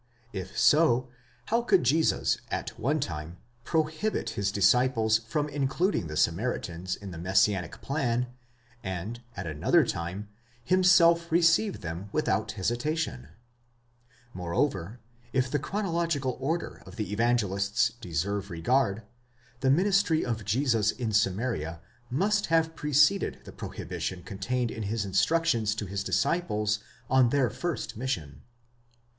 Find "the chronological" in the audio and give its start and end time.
15.51-16.35